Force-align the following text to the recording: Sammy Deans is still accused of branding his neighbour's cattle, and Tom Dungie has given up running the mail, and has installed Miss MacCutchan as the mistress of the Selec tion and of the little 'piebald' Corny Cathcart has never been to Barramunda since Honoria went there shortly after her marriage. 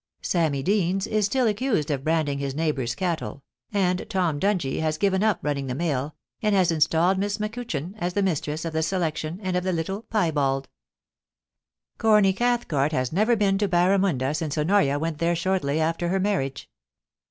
Sammy 0.23 0.63
Deans 0.63 1.05
is 1.05 1.27
still 1.27 1.45
accused 1.45 1.91
of 1.91 2.03
branding 2.03 2.39
his 2.39 2.55
neighbour's 2.55 2.95
cattle, 2.95 3.43
and 3.71 4.03
Tom 4.09 4.39
Dungie 4.39 4.79
has 4.79 4.97
given 4.97 5.21
up 5.21 5.37
running 5.43 5.67
the 5.67 5.75
mail, 5.75 6.15
and 6.41 6.55
has 6.55 6.71
installed 6.71 7.19
Miss 7.19 7.37
MacCutchan 7.37 7.93
as 7.99 8.13
the 8.13 8.23
mistress 8.23 8.65
of 8.65 8.73
the 8.73 8.79
Selec 8.81 9.15
tion 9.17 9.39
and 9.43 9.55
of 9.55 9.63
the 9.63 9.71
little 9.71 10.01
'piebald' 10.01 10.69
Corny 11.99 12.33
Cathcart 12.33 12.93
has 12.93 13.13
never 13.13 13.35
been 13.35 13.59
to 13.59 13.67
Barramunda 13.69 14.35
since 14.35 14.57
Honoria 14.57 14.97
went 14.97 15.19
there 15.19 15.35
shortly 15.35 15.79
after 15.79 16.07
her 16.09 16.19
marriage. 16.19 16.67